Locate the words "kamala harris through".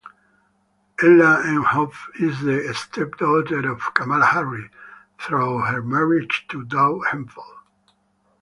3.93-5.59